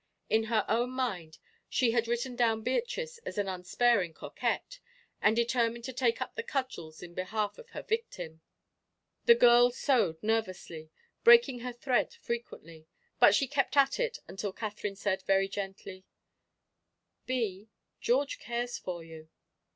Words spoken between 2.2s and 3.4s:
down Beatrice as